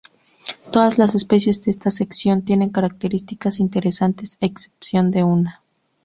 [0.71, 5.61] Todas las especies de esta sección tienen características interesantes a excepción de una.